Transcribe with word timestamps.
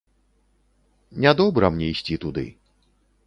Нядобра 1.27 1.67
мне 1.75 1.91
ісці 1.97 2.15
туды. 2.27 2.45